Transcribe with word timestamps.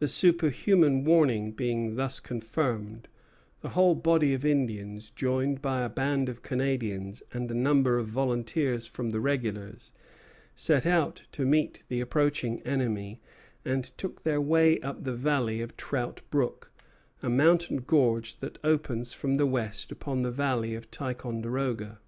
The 0.00 0.08
superhuman 0.08 1.04
warning 1.04 1.52
being 1.52 1.94
thus 1.94 2.18
confirmed, 2.18 3.06
the 3.60 3.68
whole 3.68 3.94
body 3.94 4.34
of 4.34 4.44
Indians, 4.44 5.10
joined 5.10 5.62
by 5.62 5.82
a 5.82 5.88
band 5.88 6.28
of 6.28 6.42
Canadians 6.42 7.22
and 7.32 7.48
a 7.48 7.54
number 7.54 7.96
of 7.96 8.08
volunteers 8.08 8.88
from 8.88 9.10
the 9.10 9.20
regulars, 9.20 9.92
set 10.56 10.84
out 10.84 11.22
to 11.30 11.46
meet 11.46 11.84
the 11.86 12.00
approaching 12.00 12.60
enemy, 12.62 13.20
and 13.64 13.84
took 13.96 14.24
their 14.24 14.40
way 14.40 14.80
up 14.80 15.04
the 15.04 15.14
valley 15.14 15.60
of 15.60 15.76
Trout 15.76 16.22
Brook, 16.28 16.72
a 17.22 17.30
mountain 17.30 17.76
gorge 17.76 18.40
that 18.40 18.58
opens 18.64 19.14
from 19.14 19.36
the 19.36 19.46
west 19.46 19.92
upon 19.92 20.22
the 20.22 20.32
valley 20.32 20.74
of 20.74 20.90
Ticonderoga. 20.90 22.00